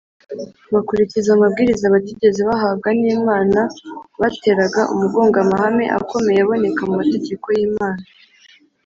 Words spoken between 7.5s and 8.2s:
y’imana